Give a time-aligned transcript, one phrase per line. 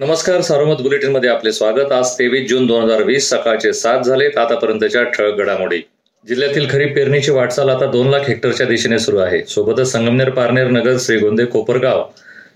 [0.00, 1.92] नमस्कार सारोमत बुलेटिनमध्ये आपले स्वागत.
[1.92, 4.36] आज तेवीस जून दोन हजार वीस सकाळचे सात झालेत.
[4.38, 5.80] आतापर्यंतच्या ठळक घडामोडी.
[6.24, 9.40] जिल्ह्यातील खरीप पेरणीची वाटचाल आता दोन लाख हेक्टरच्या दिशेने सुरू आहे.
[9.48, 12.04] सोबतच संगमनेर पारनेर नगर श्रीगोंदे कोपरगाव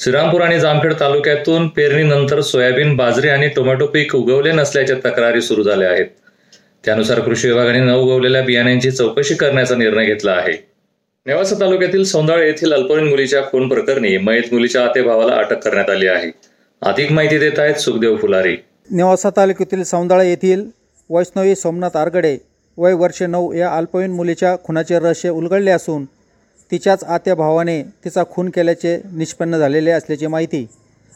[0.00, 5.90] श्रीरामपूर आणि जामखेड तालुक्यातून पेरणीनंतर सोयाबीन बाजरी आणि टोमॅटो पीक उगवले नसल्याच्या तक्रारी सुरू झाल्या
[5.90, 6.06] आहेत.
[6.84, 10.56] त्यानुसार कृषी विभागाने न उगवलेल्या बियाण्यांची चौकशी करण्याचा निर्णय घेतला आहे.
[11.26, 16.06] नेवासा तालुक्यातील सौंदाळ येथील अल्पवयीन मुलीच्या खून प्रकरणी मयत मुलीच्या आते भावाला अटक करण्यात आली
[16.06, 16.30] आहे.
[16.84, 18.56] अधिक माहिती देत आहेत सुखदेव फुलारी.
[18.90, 20.64] नेवासा तालुक्यातील सौंदाळा येथील
[21.10, 22.36] वैष्णवी सोमनाथ आरगडे
[22.78, 26.04] वय वर्षे नऊ या अल्पवयीन मुलीच्या खुनाचे रहस्य उलगडले असून
[26.70, 30.66] तिच्याच आत्या भावाने तिचा खून केल्याचे निष्पन्न झालेले असल्याची माहिती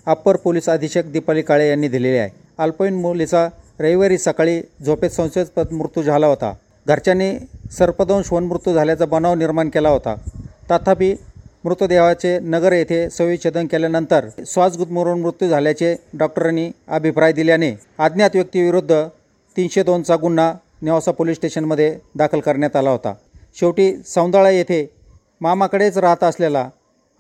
[0.07, 2.31] अप्पर पोलीस अधीक्षक दीपाली काळे यांनी दिलेली आहे.
[2.59, 3.49] अल्पवयीन मुलीचा
[3.81, 6.53] रविवारी सकाळी झोपेत संशयास्पद मृत्यू झाला होता.
[6.87, 7.33] घरच्यांनी
[7.79, 10.15] सर्पदंश मृत्यू झाल्याचा बनाव निर्माण केला होता.
[10.71, 11.15] तथापि
[11.65, 19.03] मृतदेहाचे नगर येथे सविच्छेदन केल्यानंतर श्वास गुदमरून मृत्यू झाल्याचे डॉक्टरांनी अभिप्राय दिल्याने अज्ञात व्यक्तीविरुद्ध
[19.57, 23.13] तीनशे दोनचा गुन्हा नेवासा पोलीस स्टेशनमध्ये दाखल करण्यात आला होता.
[23.57, 24.87] शेवटी सौंदाळा येथे
[25.41, 26.69] मामाकडेच राहत असलेला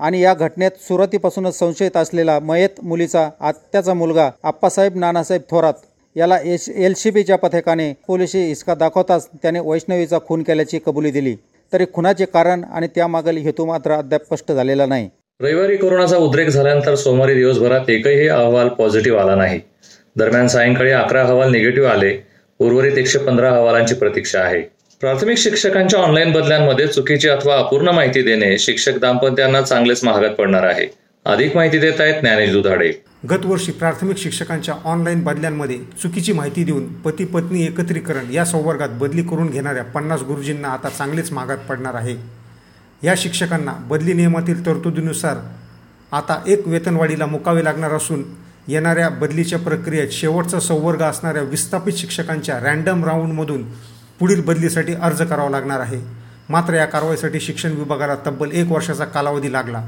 [0.00, 6.68] आणि या घटनेत सुरुवातीपासूनच संशयित असलेला मयत मुलीचा आत्याचा मुलगा आप्पासाहेब नानासाहेब थोरात याला एस
[6.68, 11.36] एल सी बीच्या पथकाने पोलिसी हिसका दाखवताच त्याने वैष्णवीचा खून केल्याची कबुली दिली.
[11.72, 15.10] तरी खुनाचे कारण आणि त्यामागील हेतू मात्र अद्याप स्पष्ट झालेला नाही.
[15.40, 19.60] रविवारी कोरोनाचा उद्रेक झाल्यानंतर सोमवारी दिवसभरात एकही अहवाल पॉझिटिव्ह आला नाही.
[20.16, 22.26] दरम्यान सायंकाळी अकरा अहवाल निगेटिव्ह आले.
[22.58, 24.60] उर्वरित एकशे पंधरा अहवालांची प्रतीक्षा आहे.
[25.00, 30.86] प्राथमिक शिक्षकांच्या ऑनलाईन बदल्यांमध्ये चुकीची अथवा अपूर्ण माहिती देणे शिक्षक दाम्पत्यांना चांगलेच महागात पडणार आहे.
[31.28, 32.90] अधिक माहिती देत आहेत ज्ञानेश दुधाडे.
[33.30, 39.50] गतवर्षी प्राथमिक शिक्षकांच्या ऑनलाईन बदल्यांमध्ये चुकीची माहिती देऊन पती पत्नी एकत्रीकरण या संवर्गात बदली करून
[39.50, 42.16] घेणाऱ्या पन्नास गुरुजींना आता चांगलेच मागात पडणार आहे.
[43.02, 45.36] या शिक्षकांना बदली नियमातील तरतुदीनुसार
[46.12, 48.24] आता एक वेतनवाढीला मुकावे लागणार असून
[48.68, 53.62] येणाऱ्या बदलीच्या प्रक्रियेत शेवटचा संवर्ग असणाऱ्या विस्थापित शिक्षकांच्या रँडम राऊंडमधून
[54.18, 56.00] पुढील बदलीसाठी अर्ज करावा लागणार आहे.
[56.48, 59.84] मात्र या कारवाईसाठी शिक्षण विभागाला तब्बल एक वर्षाचा कालावधी लागला.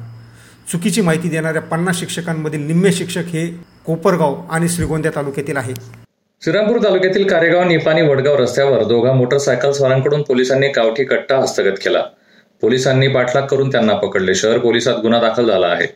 [0.73, 3.47] चुकीची माहिती देणाऱ्या पन्नास शिक्षकांमधील निम्मे शिक्षक हे
[3.87, 5.73] कोपरगाव आणि श्रीगोंद्या तालुक्यातील आहे.
[6.43, 12.03] श्रीरामपूर तालुक्यातील कारेगाव निपाणी वडगाव रस्त्यावर दोघा मोटरसायकल स्वारांकडून पोलिसांनी गावठी कट्टा हस्तगत केला.
[12.61, 14.35] पोलिसांनी पाठलाग करून त्यांना पकडले.
[14.35, 15.87] शहर पोलिसात गुन्हा दाखल झाला आहे.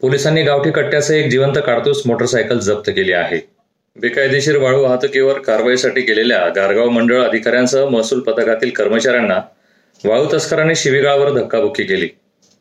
[0.00, 3.38] पोलिसांनी गावठी कट्ट्यासह एक जिवंत काडतूस मोटरसायकल जप्त केली आहे.
[4.00, 9.40] बेकायदेशीर वाळू वाहतुकीवर कारवाईसाठी गेलेल्या गारगाव मंडळ अधिकाऱ्यांसह महसूल पथकातील कर्मचाऱ्यांना
[10.04, 12.08] वाळू तस्करांनी शिवीगाळावर धक्काबुक्की केली.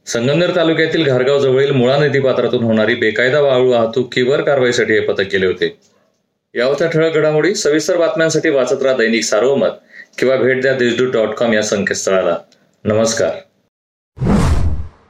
[0.06, 5.78] संगमनेर तालुक्यातील घारगाव जवळील मुळा नदीपात्रातून होणारी बेकायदा वाळू वाहतुकीवर कारवाईसाठी हे पथक गेले होते.
[6.56, 9.69] या होत्या ठळक घडामोडी सविस्तर बातम्यांसाठी वाचत राहा दैनिक सार्वमत
[10.18, 12.38] किंवा भेट द्या देशदूत डॉट कॉम या संकेतस्थळाला.
[12.84, 13.30] नमस्कार.